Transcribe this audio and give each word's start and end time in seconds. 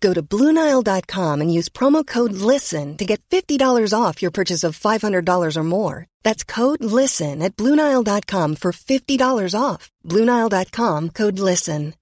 Go 0.00 0.14
to 0.14 0.22
BlueNile.com 0.22 1.40
and 1.40 1.52
use 1.52 1.68
promo 1.68 2.06
code 2.06 2.32
LISTEN 2.32 2.96
to 2.96 3.04
get 3.04 3.20
$50 3.28 3.92
off 3.92 4.22
your 4.22 4.30
purchase 4.30 4.64
of 4.64 4.78
$500 4.78 5.56
or 5.56 5.64
more. 5.64 6.06
That's 6.22 6.44
code 6.44 6.82
LISTEN 6.82 7.42
at 7.42 7.56
BlueNile.com 7.56 8.56
for 8.56 8.72
$50 8.72 9.54
off. 9.58 9.90
BlueNile.com 10.06 11.10
code 11.10 11.38
LISTEN. 11.38 11.94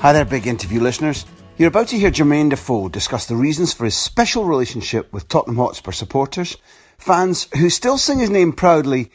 Hi 0.00 0.14
there, 0.14 0.24
big 0.24 0.46
interview 0.46 0.80
listeners. 0.80 1.26
You're 1.58 1.68
about 1.68 1.88
to 1.88 1.98
hear 1.98 2.10
Jermain 2.10 2.48
Defoe 2.48 2.88
discuss 2.88 3.26
the 3.26 3.36
reasons 3.36 3.74
for 3.74 3.84
his 3.84 3.94
special 3.94 4.46
relationship 4.46 5.12
with 5.12 5.28
Tottenham 5.28 5.58
Hotspur 5.58 5.92
supporters, 5.92 6.56
fans 6.96 7.48
who 7.54 7.68
still 7.68 7.98
sing 7.98 8.18
his 8.18 8.30
name 8.30 8.54
proudly 8.54 9.10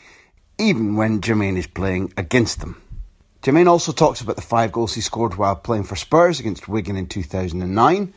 even 0.57 0.95
when 0.95 1.21
Jermain 1.21 1.57
is 1.57 1.67
playing 1.67 2.13
against 2.17 2.59
them. 2.59 2.81
Jermain 3.41 3.67
also 3.67 3.91
talks 3.91 4.21
about 4.21 4.35
the 4.35 4.41
five 4.41 4.71
goals 4.71 4.95
he 4.95 5.01
scored 5.01 5.35
while 5.35 5.55
playing 5.55 5.83
for 5.83 5.95
Spurs 5.95 6.39
against 6.39 6.67
Wigan 6.67 6.95
in 6.95 7.07
2009. 7.07 8.13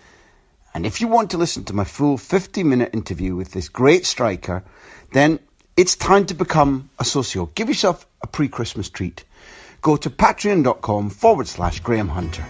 And 0.74 0.86
if 0.86 1.00
you 1.00 1.08
want 1.08 1.32
to 1.32 1.38
listen 1.38 1.64
to 1.64 1.74
my 1.74 1.84
full 1.84 2.16
50 2.16 2.62
minute 2.62 2.94
interview 2.94 3.34
with 3.34 3.52
this 3.52 3.68
great 3.68 4.06
striker, 4.06 4.64
then 5.12 5.38
it's 5.76 5.96
time 5.96 6.26
to 6.26 6.34
become 6.34 6.90
a 6.98 7.04
socio. 7.04 7.46
Give 7.54 7.68
yourself 7.68 8.06
a 8.22 8.26
pre 8.26 8.48
Christmas 8.48 8.88
treat. 8.88 9.24
Go 9.80 9.96
to 9.96 10.10
patreon.com 10.10 11.10
forward 11.10 11.46
slash 11.46 11.80
Graham 11.80 12.08
Hunter. 12.08 12.44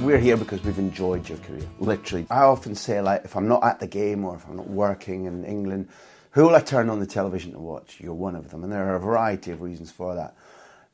We're 0.00 0.18
here 0.18 0.36
because 0.36 0.62
we've 0.64 0.78
enjoyed 0.78 1.28
your 1.28 1.38
career, 1.38 1.66
literally. 1.78 2.26
I 2.30 2.42
often 2.42 2.74
say, 2.74 3.00
like, 3.00 3.24
if 3.24 3.36
I'm 3.36 3.48
not 3.48 3.64
at 3.64 3.80
the 3.80 3.86
game 3.86 4.24
or 4.24 4.36
if 4.36 4.46
I'm 4.46 4.56
not 4.56 4.68
working 4.68 5.24
in 5.24 5.44
England, 5.44 5.88
who 6.34 6.42
will 6.42 6.56
I 6.56 6.60
turn 6.60 6.90
on 6.90 6.98
the 6.98 7.06
television 7.06 7.52
to 7.52 7.60
watch? 7.60 7.98
You're 8.00 8.12
one 8.12 8.34
of 8.34 8.50
them, 8.50 8.64
and 8.64 8.72
there 8.72 8.88
are 8.88 8.96
a 8.96 9.00
variety 9.00 9.52
of 9.52 9.62
reasons 9.62 9.92
for 9.92 10.16
that. 10.16 10.34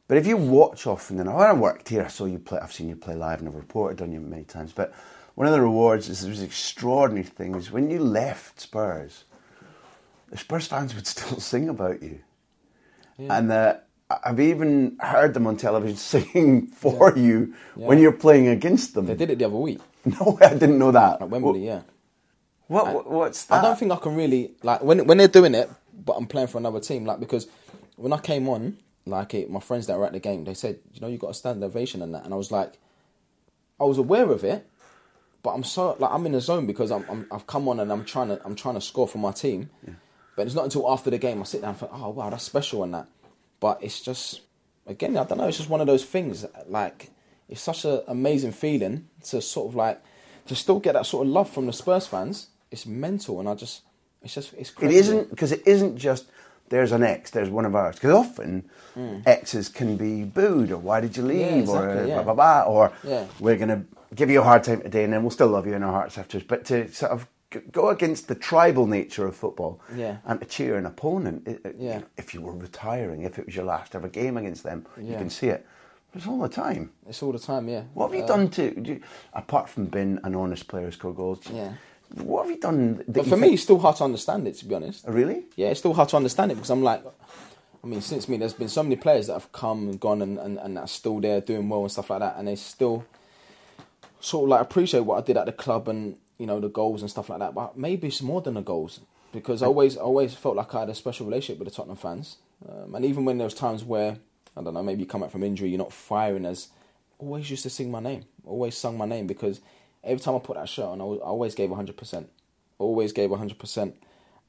But 0.06 0.18
if 0.18 0.26
you 0.26 0.36
watch 0.36 0.86
often, 0.86 1.18
and 1.18 1.32
when 1.32 1.46
I 1.46 1.52
worked 1.54 1.88
here, 1.88 2.02
I 2.02 2.08
saw 2.08 2.26
you 2.26 2.38
play. 2.38 2.58
I've 2.58 2.72
seen 2.72 2.90
you 2.90 2.96
play 2.96 3.14
live, 3.14 3.38
and 3.38 3.48
I've 3.48 3.54
reported 3.54 4.02
on 4.02 4.12
you 4.12 4.20
many 4.20 4.44
times. 4.44 4.72
But 4.72 4.92
one 5.36 5.46
of 5.46 5.54
the 5.54 5.62
rewards 5.62 6.10
is 6.10 6.20
there's 6.20 6.42
extraordinary 6.42 7.24
things 7.24 7.70
when 7.70 7.90
you 7.90 8.00
left 8.00 8.60
Spurs. 8.60 9.24
The 10.28 10.36
Spurs 10.36 10.66
fans 10.66 10.94
would 10.94 11.06
still 11.06 11.40
sing 11.40 11.70
about 11.70 12.02
you, 12.02 12.20
yeah. 13.16 13.38
and 13.38 13.50
uh, 13.50 13.76
I've 14.22 14.40
even 14.40 14.98
heard 15.00 15.32
them 15.32 15.46
on 15.46 15.56
television 15.56 15.96
singing 16.24 16.66
for 16.66 17.14
yeah. 17.16 17.22
you 17.22 17.54
yeah. 17.76 17.86
when 17.86 17.98
you're 17.98 18.12
playing 18.12 18.48
against 18.48 18.92
them. 18.92 19.06
They 19.06 19.14
did 19.14 19.30
it 19.30 19.38
the 19.38 19.46
other 19.46 19.56
week. 19.56 19.80
No, 20.04 20.38
I 20.40 20.54
didn't 20.54 20.78
know 20.78 20.92
that. 20.92 21.20
At 21.20 21.28
Wembley, 21.28 21.60
well, 21.60 21.60
yeah. 21.60 21.82
What, 22.70 22.86
I, 22.86 22.92
what's 22.92 23.46
that? 23.46 23.58
I 23.58 23.66
don't 23.66 23.76
think 23.76 23.90
I 23.90 23.96
can 23.96 24.14
really 24.14 24.52
like 24.62 24.80
when 24.80 25.04
when 25.08 25.18
they're 25.18 25.26
doing 25.26 25.56
it, 25.56 25.68
but 25.92 26.12
I'm 26.12 26.28
playing 26.28 26.46
for 26.46 26.58
another 26.58 26.78
team. 26.78 27.04
Like 27.04 27.18
because 27.18 27.48
when 27.96 28.12
I 28.12 28.18
came 28.18 28.48
on, 28.48 28.76
like 29.06 29.34
it, 29.34 29.50
my 29.50 29.58
friends 29.58 29.88
that 29.88 29.98
were 29.98 30.06
at 30.06 30.12
the 30.12 30.20
game, 30.20 30.44
they 30.44 30.54
said, 30.54 30.78
you 30.94 31.00
know, 31.00 31.08
you 31.08 31.18
got 31.18 31.30
a 31.30 31.34
stand 31.34 31.64
ovation 31.64 32.00
and 32.00 32.14
that, 32.14 32.24
and 32.24 32.32
I 32.32 32.36
was 32.36 32.52
like, 32.52 32.78
I 33.80 33.84
was 33.84 33.98
aware 33.98 34.30
of 34.30 34.44
it, 34.44 34.64
but 35.42 35.50
I'm 35.50 35.64
so 35.64 35.96
like 35.98 36.12
I'm 36.12 36.24
in 36.26 36.30
the 36.30 36.40
zone 36.40 36.66
because 36.66 36.92
I'm, 36.92 37.26
i 37.32 37.34
have 37.34 37.48
come 37.48 37.66
on 37.66 37.80
and 37.80 37.90
I'm 37.90 38.04
trying 38.04 38.28
to 38.28 38.40
I'm 38.44 38.54
trying 38.54 38.76
to 38.76 38.80
score 38.80 39.08
for 39.08 39.18
my 39.18 39.32
team. 39.32 39.68
Yeah. 39.84 39.94
But 40.36 40.46
it's 40.46 40.54
not 40.54 40.62
until 40.62 40.88
after 40.88 41.10
the 41.10 41.18
game 41.18 41.40
I 41.40 41.44
sit 41.46 41.62
down 41.62 41.70
and 41.70 41.78
think, 41.78 41.90
oh 41.92 42.10
wow, 42.10 42.30
that's 42.30 42.44
special 42.44 42.84
and 42.84 42.94
that. 42.94 43.08
But 43.58 43.82
it's 43.82 44.00
just 44.00 44.42
again, 44.86 45.16
I 45.16 45.24
don't 45.24 45.38
know. 45.38 45.48
It's 45.48 45.56
just 45.56 45.68
one 45.68 45.80
of 45.80 45.88
those 45.88 46.04
things. 46.04 46.46
Like 46.68 47.10
it's 47.48 47.62
such 47.62 47.84
an 47.84 48.02
amazing 48.06 48.52
feeling 48.52 49.08
to 49.24 49.42
sort 49.42 49.70
of 49.70 49.74
like 49.74 50.00
to 50.46 50.54
still 50.54 50.78
get 50.78 50.92
that 50.92 51.06
sort 51.06 51.26
of 51.26 51.32
love 51.32 51.50
from 51.50 51.66
the 51.66 51.72
Spurs 51.72 52.06
fans 52.06 52.46
it's 52.70 52.86
mental, 52.86 53.40
and 53.40 53.48
I 53.48 53.54
just 53.54 53.82
it's 54.22 54.34
just 54.34 54.52
it's 54.54 54.70
crazy. 54.70 54.94
It 54.94 54.98
isn't 54.98 55.30
because 55.30 55.52
it 55.52 55.62
isn't 55.66 55.96
just 55.96 56.26
there's 56.70 56.92
an 56.92 57.02
ex, 57.02 57.30
there's 57.30 57.50
one 57.50 57.64
of 57.64 57.74
ours. 57.74 57.96
Because 57.96 58.12
often 58.12 58.70
mm. 58.96 59.22
exes 59.26 59.68
can 59.68 59.96
be 59.96 60.24
booed 60.24 60.70
or 60.70 60.78
why 60.78 61.00
did 61.00 61.16
you 61.16 61.24
leave 61.24 61.40
yeah, 61.40 61.54
exactly, 61.56 62.02
or 62.02 62.06
yeah. 62.06 62.22
blah 62.22 62.34
blah 62.34 62.34
blah 62.34 62.62
or 62.62 62.92
yeah. 63.04 63.26
we're 63.38 63.56
gonna 63.56 63.84
give 64.14 64.30
you 64.30 64.40
a 64.40 64.44
hard 64.44 64.64
time 64.64 64.80
today 64.80 65.04
and 65.04 65.12
then 65.12 65.22
we'll 65.22 65.30
still 65.30 65.48
love 65.48 65.66
you 65.66 65.74
in 65.74 65.82
our 65.82 65.92
hearts 65.92 66.16
afterwards. 66.16 66.46
But 66.46 66.64
to 66.66 66.90
sort 66.92 67.12
of 67.12 67.28
go 67.72 67.88
against 67.88 68.28
the 68.28 68.36
tribal 68.36 68.86
nature 68.86 69.26
of 69.26 69.34
football 69.34 69.80
yeah. 69.94 70.18
and 70.24 70.40
to 70.40 70.46
cheer 70.46 70.76
an 70.76 70.86
opponent, 70.86 71.46
it, 71.46 71.74
yeah. 71.78 72.02
if 72.16 72.32
you 72.32 72.40
were 72.40 72.54
retiring, 72.54 73.22
if 73.22 73.38
it 73.38 73.46
was 73.46 73.56
your 73.56 73.64
last 73.64 73.94
ever 73.94 74.08
game 74.08 74.36
against 74.36 74.62
them, 74.62 74.86
you 74.96 75.16
can 75.16 75.28
see 75.28 75.48
it. 75.48 75.66
It's 76.14 76.26
all 76.26 76.40
the 76.40 76.48
time. 76.48 76.90
It's 77.08 77.22
all 77.22 77.32
the 77.32 77.38
time, 77.38 77.68
yeah. 77.68 77.82
What 77.94 78.08
have 78.08 78.16
you 78.16 78.24
uh, 78.24 78.26
done 78.26 78.48
to, 78.50 78.82
you, 78.84 79.00
apart 79.32 79.68
from 79.68 79.86
being 79.86 80.18
an 80.24 80.34
honest 80.34 80.66
player 80.66 80.86
who 80.86 80.90
score 80.90 81.14
goals? 81.14 81.40
Yeah. 81.52 81.74
What 82.14 82.42
have 82.42 82.50
you 82.50 82.60
done? 82.60 83.04
But 83.06 83.26
for 83.26 83.36
me, 83.36 83.54
it's 83.54 83.62
still 83.62 83.78
hard 83.78 83.96
to 83.96 84.04
understand 84.04 84.46
it. 84.48 84.56
To 84.56 84.64
be 84.64 84.74
honest. 84.74 85.04
Oh, 85.06 85.12
really? 85.12 85.44
Yeah, 85.56 85.68
it's 85.68 85.80
still 85.80 85.94
hard 85.94 86.08
to 86.10 86.16
understand 86.16 86.50
it 86.50 86.56
because 86.56 86.70
I'm 86.70 86.82
like, 86.82 87.02
I 87.82 87.86
mean, 87.86 88.00
since 88.00 88.28
me, 88.28 88.36
there's 88.36 88.52
been 88.52 88.68
so 88.68 88.82
many 88.82 88.96
players 88.96 89.28
that 89.28 89.34
have 89.34 89.52
come 89.52 89.88
and 89.88 90.00
gone 90.00 90.20
and, 90.20 90.38
and, 90.38 90.58
and 90.58 90.78
are 90.78 90.88
still 90.88 91.20
there 91.20 91.40
doing 91.40 91.68
well 91.68 91.82
and 91.82 91.92
stuff 91.92 92.10
like 92.10 92.20
that, 92.20 92.36
and 92.36 92.48
they 92.48 92.56
still 92.56 93.04
sort 94.20 94.44
of 94.44 94.48
like 94.50 94.60
appreciate 94.60 95.00
what 95.00 95.22
I 95.22 95.26
did 95.26 95.36
at 95.36 95.46
the 95.46 95.52
club 95.52 95.88
and 95.88 96.16
you 96.38 96.46
know 96.46 96.60
the 96.60 96.68
goals 96.68 97.00
and 97.00 97.10
stuff 97.10 97.30
like 97.30 97.38
that. 97.38 97.54
But 97.54 97.78
maybe 97.78 98.08
it's 98.08 98.22
more 98.22 98.42
than 98.42 98.54
the 98.54 98.60
goals 98.60 99.00
because 99.32 99.62
I 99.62 99.66
always 99.66 99.96
always 99.96 100.34
felt 100.34 100.56
like 100.56 100.74
I 100.74 100.80
had 100.80 100.90
a 100.90 100.94
special 100.94 101.26
relationship 101.26 101.58
with 101.58 101.68
the 101.68 101.74
Tottenham 101.74 101.96
fans, 101.96 102.36
um, 102.68 102.94
and 102.94 103.04
even 103.04 103.24
when 103.24 103.38
there 103.38 103.46
was 103.46 103.54
times 103.54 103.84
where 103.84 104.18
I 104.56 104.62
don't 104.62 104.74
know, 104.74 104.82
maybe 104.82 105.00
you 105.00 105.06
come 105.06 105.20
back 105.22 105.30
from 105.30 105.44
injury, 105.44 105.68
you're 105.68 105.78
not 105.78 105.92
firing 105.92 106.44
as 106.44 106.68
always 107.18 107.50
used 107.50 107.62
to 107.62 107.70
sing 107.70 107.90
my 107.90 108.00
name, 108.00 108.24
always 108.44 108.76
sung 108.76 108.98
my 108.98 109.06
name 109.06 109.26
because 109.26 109.60
every 110.04 110.20
time 110.20 110.36
I 110.36 110.38
put 110.38 110.56
that 110.56 110.68
shirt 110.68 110.86
on, 110.86 111.00
I, 111.00 111.04
was, 111.04 111.20
I 111.20 111.26
always 111.26 111.54
gave 111.54 111.70
100%. 111.70 112.26
Always 112.78 113.12
gave 113.12 113.30
100%. 113.30 113.92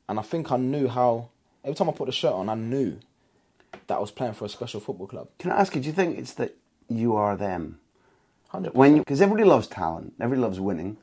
And 0.10 0.20
I 0.20 0.22
think 0.22 0.52
I 0.52 0.58
knew 0.58 0.88
how, 0.88 1.30
every 1.64 1.76
time 1.76 1.90
I 1.90 1.94
put 1.94 2.08
the 2.08 2.12
shirt 2.12 2.34
on, 2.34 2.50
I 2.50 2.56
knew 2.56 3.00
that 3.88 3.96
I 3.96 4.00
was 4.00 4.12
playing 4.12 4.34
for 4.34 4.46
a 4.46 4.50
special 4.50 4.80
football 4.80 5.08
club. 5.08 5.30
Can 5.40 5.52
I 5.52 5.60
ask 5.60 5.76
you, 5.76 5.82
do 5.82 5.88
you 5.88 5.94
think 5.94 6.18
it's 6.18 6.34
that 6.34 6.56
you 6.90 7.16
are 7.16 7.36
them? 7.36 7.80
100%. 8.54 8.74
When 8.74 9.00
Because 9.00 9.22
everybody 9.22 9.48
loves 9.48 9.68
talent, 9.68 10.14
everybody 10.20 10.42
loves 10.42 10.60
winning, 10.60 10.98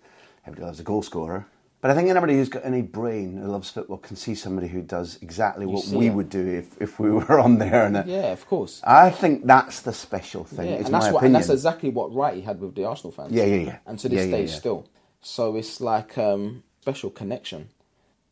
everybody 0.47 0.67
loves 0.67 0.81
a 0.81 0.83
goal 0.83 1.03
scorer. 1.03 1.47
But 1.81 1.93
I 1.93 1.94
think 1.94 2.09
anybody 2.09 2.34
who's 2.34 2.49
got 2.49 2.65
any 2.65 2.83
brain 2.83 3.37
who 3.37 3.47
loves 3.47 3.71
football 3.71 3.99
can 3.99 4.16
see 4.16 4.34
somebody 4.34 4.66
who 4.66 4.83
does 4.83 5.16
exactly 5.22 5.65
you 5.65 5.71
what 5.71 5.87
we 5.87 6.06
it. 6.09 6.11
would 6.11 6.28
do 6.28 6.44
if, 6.44 6.81
if 6.83 6.99
we 6.99 7.11
were 7.12 7.39
on 7.39 7.59
there. 7.59 7.87
And 7.87 8.05
yeah, 8.09 8.33
of 8.33 8.44
course. 8.49 8.81
I 8.84 9.11
think 9.11 9.47
that's 9.47 9.83
the 9.83 9.93
special 9.93 10.43
thing. 10.43 10.69
Yeah, 10.69 10.75
and 10.77 10.87
that's 10.87 11.11
what, 11.11 11.22
and 11.22 11.34
that's 11.34 11.50
exactly 11.50 11.91
what 11.91 12.11
Wrighty 12.11 12.44
had 12.44 12.61
with 12.61 12.75
the 12.75 12.85
Arsenal 12.85 13.12
fans. 13.12 13.32
Yeah, 13.32 13.44
yeah, 13.44 13.62
yeah. 13.62 13.79
And 13.87 13.99
to 14.00 14.08
this 14.08 14.26
yeah, 14.26 14.32
day, 14.32 14.44
yeah, 14.47 14.53
still. 14.53 14.88
So 15.20 15.55
it's 15.55 15.81
like 15.81 16.19
um, 16.19 16.64
special 16.81 17.11
connection. 17.11 17.69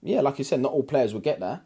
Yeah, 0.03 0.23
like 0.23 0.38
you 0.38 0.44
said, 0.44 0.61
not 0.61 0.73
all 0.73 0.82
players 0.82 1.15
will 1.15 1.21
get 1.21 1.38
that, 1.41 1.62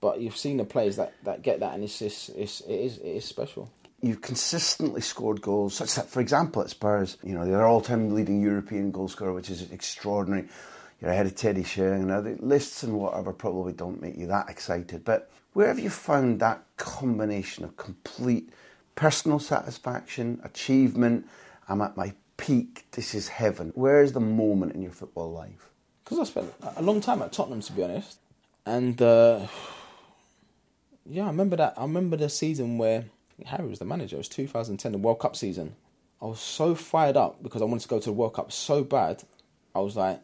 but 0.00 0.20
you've 0.20 0.36
seen 0.36 0.56
the 0.56 0.64
players 0.64 0.96
that, 0.96 1.12
that 1.24 1.42
get 1.42 1.60
that, 1.60 1.74
and 1.74 1.84
it's, 1.84 2.00
it's, 2.00 2.28
it's 2.30 2.60
it 2.60 2.74
is 2.74 2.98
it 2.98 3.08
is 3.08 3.24
special 3.24 3.70
you've 4.02 4.20
consistently 4.20 5.00
scored 5.00 5.40
goals, 5.40 5.74
such 5.74 5.94
that, 5.94 6.10
for 6.10 6.20
example, 6.20 6.60
at 6.60 6.68
Spurs, 6.68 7.16
you 7.22 7.32
know, 7.32 7.46
they're 7.46 7.64
all-time 7.64 8.14
leading 8.14 8.42
European 8.42 8.90
goal 8.90 9.08
scorer, 9.08 9.32
which 9.32 9.48
is 9.48 9.70
extraordinary 9.72 10.46
you're 11.04 11.12
ahead 11.12 11.26
of 11.26 11.34
Teddy 11.34 11.62
Sheringham. 11.62 12.24
The 12.24 12.42
lists 12.42 12.82
and 12.82 12.94
whatever 12.94 13.34
probably 13.34 13.74
don't 13.74 14.00
make 14.00 14.16
you 14.16 14.26
that 14.28 14.48
excited, 14.48 15.04
but 15.04 15.30
where 15.52 15.68
have 15.68 15.78
you 15.78 15.90
found 15.90 16.40
that 16.40 16.64
combination 16.78 17.62
of 17.62 17.76
complete 17.76 18.48
personal 18.94 19.38
satisfaction, 19.38 20.40
achievement? 20.44 21.26
I'm 21.68 21.82
at 21.82 21.94
my 21.98 22.14
peak, 22.38 22.86
this 22.92 23.14
is 23.14 23.28
heaven. 23.28 23.70
Where 23.74 24.02
is 24.02 24.12
the 24.12 24.20
moment 24.20 24.74
in 24.74 24.80
your 24.80 24.92
football 24.92 25.30
life? 25.30 25.68
Because 26.02 26.20
I 26.20 26.24
spent 26.24 26.54
a 26.76 26.82
long 26.82 27.02
time 27.02 27.20
at 27.20 27.32
Tottenham, 27.32 27.60
to 27.60 27.72
be 27.72 27.84
honest. 27.84 28.18
And 28.64 29.00
uh, 29.02 29.46
yeah, 31.06 31.24
I 31.24 31.28
remember 31.28 31.56
that. 31.56 31.74
I 31.76 31.82
remember 31.82 32.16
the 32.16 32.30
season 32.30 32.78
where 32.78 33.04
Harry 33.44 33.68
was 33.68 33.78
the 33.78 33.84
manager. 33.84 34.16
It 34.16 34.20
was 34.20 34.28
2010, 34.30 34.92
the 34.92 34.98
World 34.98 35.18
Cup 35.18 35.36
season. 35.36 35.76
I 36.22 36.24
was 36.24 36.40
so 36.40 36.74
fired 36.74 37.18
up 37.18 37.42
because 37.42 37.60
I 37.60 37.66
wanted 37.66 37.82
to 37.82 37.88
go 37.88 37.98
to 37.98 38.06
the 38.06 38.12
World 38.12 38.32
Cup 38.32 38.50
so 38.52 38.82
bad. 38.82 39.22
I 39.74 39.80
was 39.80 39.96
like, 39.96 40.20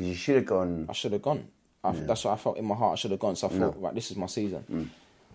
Because 0.00 0.08
you 0.08 0.14
should 0.14 0.36
have 0.36 0.46
gone. 0.46 0.86
I 0.88 0.92
should 0.92 1.12
have 1.12 1.20
gone. 1.20 1.46
I, 1.84 1.92
That's 1.92 2.24
what 2.24 2.32
I 2.32 2.36
felt 2.36 2.56
in 2.56 2.64
my 2.64 2.74
heart. 2.74 2.92
I 2.92 2.96
should 2.96 3.10
have 3.10 3.20
gone. 3.20 3.36
So 3.36 3.48
I 3.48 3.50
thought, 3.50 3.80
right, 3.80 3.94
this 3.94 4.10
is 4.10 4.16
my 4.16 4.26
season. 4.26 4.64
Mm. 4.70 4.88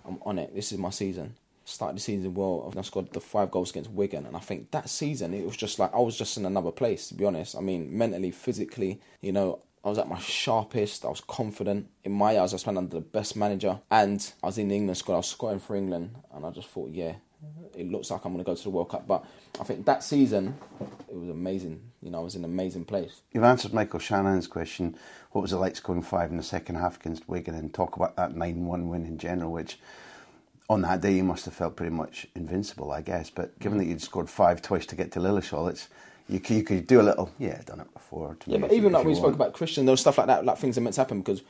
I'm 0.08 0.20
on 0.24 0.40
it. 0.40 0.56
This 0.56 0.72
is 0.72 0.80
my 0.80 0.90
season. 0.90 1.36
Started 1.66 1.98
the 1.98 2.02
season 2.02 2.34
well. 2.34 2.74
I 2.76 2.82
scored 2.82 3.12
the 3.14 3.20
five 3.20 3.52
goals 3.52 3.72
against 3.72 3.92
Wigan, 3.92 4.26
and 4.26 4.36
I 4.36 4.40
think 4.40 4.72
that 4.72 4.90
season 4.90 5.34
it 5.34 5.46
was 5.46 5.56
just 5.56 5.80
like 5.80 5.94
I 5.94 6.00
was 6.00 6.18
just 6.18 6.38
in 6.38 6.46
another 6.46 6.72
place. 6.72 7.08
To 7.10 7.16
be 7.16 7.26
honest, 7.26 7.56
I 7.56 7.62
mean, 7.62 7.96
mentally, 7.96 8.32
physically, 8.32 9.02
you 9.22 9.32
know, 9.32 9.60
I 9.84 9.90
was 9.90 9.98
at 9.98 10.08
my 10.08 10.20
sharpest. 10.20 11.06
I 11.06 11.10
was 11.10 11.22
confident. 11.22 11.88
In 12.04 12.12
my 12.12 12.40
eyes, 12.40 12.54
I 12.54 12.56
was 12.56 12.64
playing 12.64 12.78
under 12.78 12.96
the 12.96 13.02
best 13.02 13.36
manager, 13.36 13.80
and 13.90 14.32
I 14.44 14.48
was 14.48 14.58
in 14.60 14.68
the 14.68 14.76
England 14.76 14.98
squad. 14.98 15.16
I 15.16 15.18
was 15.18 15.28
scoring 15.28 15.60
for 15.60 15.76
England, 15.76 16.16
and 16.34 16.46
I 16.46 16.52
just 16.52 16.68
thought, 16.70 16.92
yeah, 16.92 17.14
it 17.76 17.92
looks 17.92 18.10
like 18.12 18.24
I'm 18.26 18.34
going 18.34 18.44
to 18.44 18.50
go 18.50 18.56
to 18.56 18.64
the 18.64 18.70
World 18.70 18.90
Cup. 18.90 19.08
But 19.08 19.26
I 19.60 19.64
think 19.64 19.86
that 19.86 20.04
season, 20.04 20.56
it 21.10 21.16
was 21.16 21.30
amazing. 21.30 21.82
You 22.02 22.12
know, 22.12 22.20
I 22.20 22.24
was 22.24 22.36
in 22.36 22.44
an 22.44 22.52
amazing 22.52 22.86
place. 22.86 23.22
You've 23.32 23.44
answered 23.44 23.74
Michael 23.74 24.00
Shannon's 24.00 24.48
question. 24.48 24.96
What 25.32 25.42
was 25.42 25.54
it 25.54 25.58
like 25.58 25.76
scoring 25.76 26.02
five 26.02 26.32
in 26.32 26.38
the 26.38 26.44
second 26.44 26.76
half 26.76 27.00
against 27.00 27.28
Wigan? 27.28 27.56
And 27.56 27.74
talk 27.74 27.96
about 27.96 28.16
that 28.16 28.36
9 28.36 28.66
1 28.66 28.90
win 28.90 29.06
in 29.06 29.18
general, 29.18 29.52
which 29.52 29.80
on 30.70 30.82
that 30.82 31.02
day 31.02 31.14
you 31.14 31.24
must 31.24 31.46
have 31.46 31.54
felt 31.54 31.76
pretty 31.76 31.94
much 31.94 32.28
invincible, 32.36 32.92
I 32.92 33.02
guess. 33.02 33.30
But 33.30 33.58
given 33.60 33.78
that 33.78 33.86
you'd 33.86 34.02
scored 34.02 34.30
five 34.30 34.62
twice 34.62 34.86
to 34.88 34.96
get 34.96 35.12
to 35.14 35.20
Lilleshall, 35.20 35.70
it's 35.70 35.90
you 36.28 36.40
could, 36.40 36.56
you 36.56 36.64
could 36.64 36.88
do 36.88 37.02
a 37.02 37.04
little, 37.04 37.32
yeah, 37.38 37.62
done 37.66 37.82
it 37.82 37.94
before. 37.94 38.38
Yeah, 38.48 38.58
but 38.58 38.74
even 38.74 38.94
like 38.94 39.06
we 39.06 39.14
spoke 39.14 39.36
about 39.36 39.54
Christian, 39.54 39.86
those 39.86 40.02
stuff 40.02 40.18
like 40.18 40.28
that, 40.28 40.44
like 40.44 40.58
things 40.58 40.78
are 40.78 40.82
meant 40.82 40.96
to 40.96 41.02
happen 41.02 41.20
because 41.20 41.44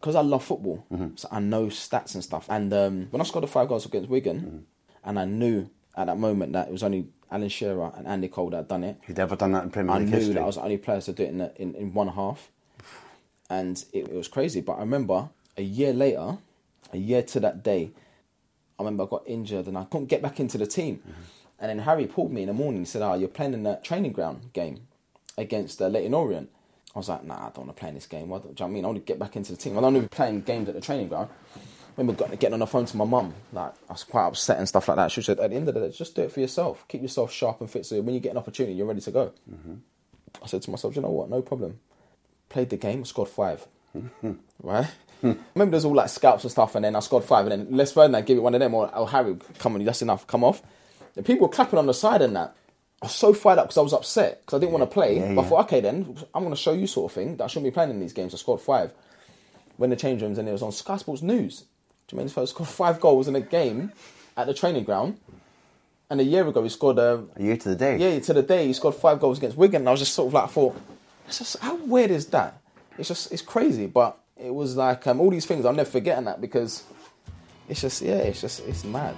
because 0.00 0.14
I 0.14 0.20
love 0.20 0.44
football, 0.44 0.84
so 1.16 1.28
I 1.30 1.40
know 1.40 1.66
stats 1.66 2.14
and 2.14 2.22
stuff. 2.22 2.46
And 2.50 2.72
um, 2.74 3.06
when 3.10 3.20
I 3.20 3.24
scored 3.24 3.44
the 3.44 3.48
five 3.48 3.68
goals 3.68 3.86
against 3.86 4.10
Wigan, 4.10 4.66
and 5.06 5.18
I 5.18 5.24
knew 5.24 5.70
at 5.96 6.06
that 6.08 6.18
moment 6.18 6.52
that 6.52 6.68
it 6.68 6.72
was 6.72 6.82
only 6.82 7.06
Alan 7.30 7.48
Shearer 7.48 7.92
and 7.96 8.06
Andy 8.06 8.28
Cole 8.28 8.50
that 8.50 8.56
had 8.58 8.68
done 8.68 8.84
it, 8.84 8.98
He'd 9.06 9.18
ever 9.18 9.34
done 9.36 9.52
that 9.52 9.64
in 9.64 9.70
Premier 9.70 9.94
League 9.98 10.08
I 10.08 10.10
knew 10.10 10.16
history. 10.16 10.34
that 10.34 10.42
I 10.42 10.46
was 10.46 10.56
the 10.56 10.62
only 10.62 10.76
player 10.78 11.00
to 11.00 11.12
do 11.12 11.22
it 11.22 11.28
in, 11.30 11.38
the, 11.38 11.52
in, 11.56 11.74
in 11.74 11.94
one 11.94 12.08
half. 12.08 12.50
And 13.48 13.82
it, 13.92 14.08
it 14.08 14.14
was 14.14 14.28
crazy. 14.28 14.60
But 14.60 14.74
I 14.74 14.80
remember 14.80 15.28
a 15.56 15.62
year 15.62 15.92
later, 15.92 16.38
a 16.92 16.98
year 16.98 17.22
to 17.22 17.40
that 17.40 17.62
day, 17.62 17.90
I 18.78 18.82
remember 18.82 19.04
I 19.04 19.06
got 19.06 19.22
injured 19.26 19.66
and 19.66 19.78
I 19.78 19.84
couldn't 19.84 20.06
get 20.06 20.20
back 20.22 20.38
into 20.40 20.58
the 20.58 20.66
team. 20.66 21.02
And 21.58 21.70
then 21.70 21.78
Harry 21.80 22.06
pulled 22.06 22.32
me 22.32 22.42
in 22.42 22.48
the 22.48 22.52
morning 22.54 22.78
and 22.78 22.88
said, 22.88 23.02
Oh, 23.02 23.14
you're 23.14 23.28
playing 23.28 23.54
in 23.54 23.62
that 23.62 23.82
training 23.82 24.12
ground 24.12 24.50
game 24.52 24.86
against 25.38 25.80
uh, 25.80 25.88
Leyton 25.88 26.12
Orient. 26.14 26.50
I 26.94 26.98
was 26.98 27.08
like, 27.08 27.24
Nah, 27.24 27.34
I 27.34 27.50
don't 27.50 27.58
want 27.66 27.76
to 27.76 27.80
play 27.80 27.88
in 27.88 27.94
this 27.94 28.06
game. 28.06 28.28
Why 28.28 28.38
don't, 28.38 28.54
do 28.54 28.62
you 28.64 28.66
know 28.66 28.66
what 28.66 28.70
I 28.70 28.74
mean? 28.74 28.84
I 28.84 28.88
want 28.88 28.98
to 28.98 29.04
get 29.04 29.18
back 29.18 29.36
into 29.36 29.52
the 29.52 29.58
team. 29.58 29.72
I 29.72 29.80
don't 29.80 29.94
want 29.94 29.96
to 29.96 30.02
be 30.02 30.08
playing 30.08 30.42
games 30.42 30.68
at 30.68 30.74
the 30.74 30.80
training 30.80 31.08
ground. 31.08 31.30
I 31.96 32.02
remember 32.02 32.26
getting 32.36 32.52
on 32.52 32.58
the 32.58 32.66
phone 32.66 32.84
to 32.84 32.96
my 32.96 33.06
mum. 33.06 33.32
Like, 33.52 33.72
I 33.88 33.92
was 33.92 34.04
quite 34.04 34.26
upset 34.26 34.58
and 34.58 34.68
stuff 34.68 34.88
like 34.88 34.98
that. 34.98 35.10
She 35.10 35.22
said, 35.22 35.40
At 35.40 35.50
the 35.50 35.56
end 35.56 35.68
of 35.68 35.74
the 35.74 35.80
day, 35.80 35.90
just 35.90 36.14
do 36.14 36.22
it 36.22 36.32
for 36.32 36.40
yourself. 36.40 36.84
Keep 36.88 37.02
yourself 37.02 37.32
sharp 37.32 37.60
and 37.60 37.70
fit 37.70 37.86
so 37.86 38.00
when 38.02 38.14
you 38.14 38.20
get 38.20 38.32
an 38.32 38.38
opportunity, 38.38 38.74
you're 38.74 38.86
ready 38.86 39.00
to 39.00 39.10
go. 39.10 39.32
Mm-hmm. 39.50 39.74
I 40.42 40.46
said 40.46 40.62
to 40.62 40.70
myself, 40.70 40.94
you 40.94 41.02
know 41.02 41.10
what? 41.10 41.30
No 41.30 41.40
problem. 41.40 41.80
Played 42.50 42.70
the 42.70 42.76
game, 42.76 43.04
scored 43.06 43.30
five. 43.30 43.66
Mm-hmm. 43.96 44.32
right? 44.62 44.90
Remember, 45.22 45.70
there's 45.72 45.86
all 45.86 45.94
like 45.94 46.10
scouts 46.10 46.44
and 46.44 46.50
stuff, 46.50 46.74
and 46.74 46.84
then 46.84 46.94
I 46.94 47.00
scored 47.00 47.24
five, 47.24 47.46
and 47.46 47.66
then 47.66 47.76
Les 47.76 47.90
Ferdinand 47.90 48.26
give 48.26 48.36
it 48.36 48.42
one 48.42 48.54
of 48.54 48.60
them, 48.60 48.74
or 48.74 48.90
oh, 48.92 49.06
Harry, 49.06 49.36
come 49.58 49.74
on, 49.74 49.82
that's 49.82 50.02
enough, 50.02 50.26
come 50.26 50.44
off. 50.44 50.62
The 51.14 51.22
people 51.22 51.46
were 51.46 51.52
clapping 51.52 51.78
on 51.78 51.86
the 51.86 51.94
side 51.94 52.20
and 52.22 52.36
that. 52.36 52.54
I 53.02 53.06
was 53.06 53.14
so 53.14 53.32
fired 53.32 53.58
up 53.58 53.66
because 53.66 53.78
I 53.78 53.82
was 53.82 53.92
upset 53.92 54.40
because 54.40 54.56
I 54.56 54.60
didn't 54.60 54.72
want 54.72 54.82
to 54.82 54.92
play. 54.92 55.18
Yeah, 55.18 55.34
but 55.34 55.42
I 55.42 55.48
thought, 55.48 55.64
okay, 55.64 55.80
then 55.80 56.16
I'm 56.34 56.42
going 56.42 56.54
to 56.54 56.60
show 56.60 56.72
you 56.72 56.86
sort 56.86 57.10
of 57.10 57.14
thing 57.14 57.36
that 57.36 57.44
I 57.44 57.46
shouldn't 57.46 57.64
be 57.64 57.74
playing 57.74 57.90
in 57.90 58.00
these 58.00 58.12
games. 58.12 58.34
I 58.34 58.36
scored 58.36 58.60
five. 58.60 58.92
When 59.76 59.90
the 59.90 59.96
change 59.96 60.22
rooms 60.22 60.38
and 60.38 60.48
it 60.48 60.52
was 60.52 60.62
on 60.62 60.72
Sky 60.72 60.96
Sports 60.96 61.22
News. 61.22 61.64
Jermain 62.08 62.24
Defoe 62.24 62.44
scored 62.44 62.68
five 62.68 63.00
goals 63.00 63.26
in 63.28 63.34
a 63.34 63.40
game 63.40 63.92
at 64.36 64.46
the 64.46 64.54
training 64.54 64.84
ground, 64.84 65.18
and 66.08 66.20
a 66.20 66.24
year 66.24 66.46
ago 66.46 66.62
he 66.62 66.68
scored 66.68 66.98
a 66.98 67.24
a 67.36 67.42
year 67.42 67.56
to 67.56 67.68
the 67.68 67.76
day. 67.76 67.96
yeah, 67.98 68.20
to 68.20 68.32
the 68.32 68.42
day 68.42 68.66
he 68.66 68.72
scored 68.72 68.94
five 68.94 69.18
goals 69.20 69.38
against 69.38 69.56
Wigan. 69.56 69.82
And 69.82 69.88
I 69.88 69.90
was 69.90 70.00
just 70.00 70.14
sort 70.14 70.28
of 70.28 70.34
like, 70.34 70.44
I 70.44 70.46
thought, 70.46 70.76
it's 71.26 71.38
just 71.38 71.58
how 71.58 71.76
weird 71.76 72.10
is 72.10 72.26
that? 72.26 72.60
It's 72.98 73.08
just 73.08 73.32
it's 73.32 73.42
crazy, 73.42 73.86
but 73.86 74.18
it 74.36 74.54
was 74.54 74.76
like 74.76 75.06
um, 75.06 75.20
all 75.20 75.30
these 75.30 75.46
things. 75.46 75.64
I'm 75.64 75.76
never 75.76 75.90
forgetting 75.90 76.24
that 76.26 76.40
because 76.40 76.84
it's 77.68 77.80
just 77.80 78.02
yeah, 78.02 78.18
it's 78.18 78.40
just 78.40 78.60
it's 78.66 78.84
mad. 78.84 79.14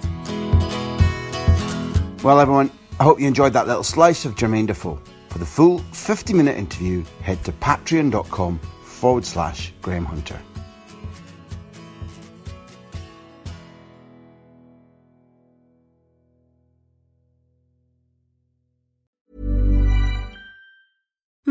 Well, 2.23 2.39
everyone, 2.39 2.71
I 2.99 3.03
hope 3.03 3.19
you 3.19 3.27
enjoyed 3.27 3.53
that 3.53 3.67
little 3.67 3.83
slice 3.83 4.25
of 4.25 4.35
Jermain 4.35 4.67
Defoe. 4.67 4.99
For 5.29 5.37
the 5.37 5.45
full 5.45 5.77
50 5.77 6.33
minute 6.33 6.57
interview, 6.57 7.05
head 7.21 7.43
to 7.45 7.51
patreon.com 7.51 8.57
forward 8.57 9.23
slash 9.23 9.71
Graham 9.81 10.05
Hunter. 10.05 10.39